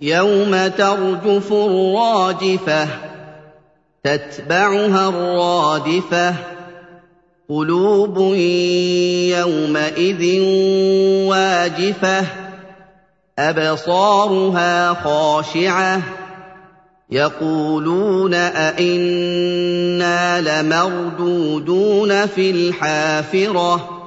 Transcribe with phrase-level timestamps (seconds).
[0.00, 2.88] يوم ترجف الراجفة
[4.04, 6.34] تتبعها الرادفة.
[7.48, 8.18] قلوب
[9.38, 10.40] يومئذ
[11.28, 12.24] واجفة
[13.38, 16.02] أبصارها خاشعة.
[17.10, 23.97] يقولون أئنا لمردودون في الحافرة.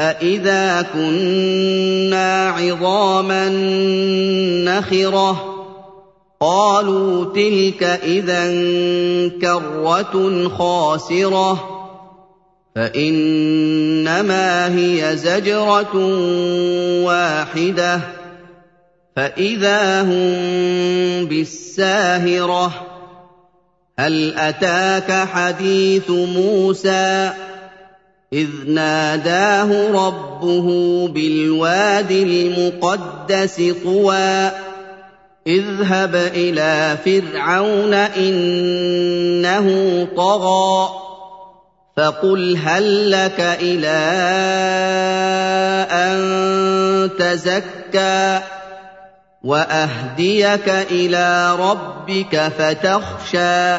[0.00, 3.48] أَإِذَا كُنَّا عِظَامًا
[4.64, 5.48] نَّخِرَةً
[6.40, 8.44] قَالُوا تِلْكَ إِذًا
[9.42, 11.68] كَرَّةٌ خَاسِرَةٌ
[12.74, 15.94] فَإِنَّمَا هِيَ زَجْرَةٌ
[17.04, 18.00] وَاحِدَةٌ
[19.16, 22.72] فَإِذَا هُم بِالسَّاهِرَةِ
[23.98, 27.32] هَلْ أَتَاكَ حَدِيثُ مُوسَىٰ
[28.32, 30.66] إِذْ نَادَاهُ رَبُّهُ
[31.08, 34.50] بِالْوَادِ الْمُقَدَّسِ طُوًى
[35.46, 39.68] اذْهَبْ إِلَىٰ فِرْعَوْنَ إِنَّهُ
[40.16, 40.88] طَغَىٰ
[41.96, 44.02] فَقُلْ هَل لَّكَ إِلَىٰ
[45.92, 46.16] أَن
[47.18, 48.40] تَزَكَّىٰ
[49.44, 53.78] وَأَهْدِيَكَ إِلَىٰ رَبِّكَ فَتَخْشَىٰ.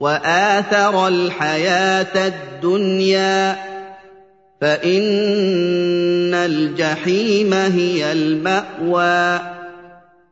[0.00, 3.56] وَآثَرَ الْحَيَاةَ الدُّنْيَا
[4.60, 9.59] فَإِنَّ الْجَحِيمَ هِيَ الْمَأْوَىٰ